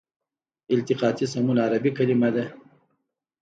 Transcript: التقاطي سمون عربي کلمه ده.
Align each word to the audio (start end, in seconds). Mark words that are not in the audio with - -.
التقاطي 0.77 1.25
سمون 1.33 1.57
عربي 1.65 1.91
کلمه 1.97 2.29
ده. 2.35 2.45